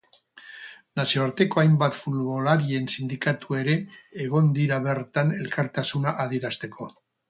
Nazioarteko 0.99 1.61
hainbat 1.63 1.99
futbolarien 1.99 2.91
sindikatu 2.95 3.61
ere 3.61 3.79
egon 4.27 4.53
dira 4.59 4.85
bertan 4.91 5.39
elkartasuna 5.41 6.21
adierazteko. 6.29 6.95